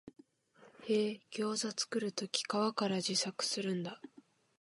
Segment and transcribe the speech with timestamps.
[0.87, 4.01] へえ、ギョウザ作るとき皮から自作するんだ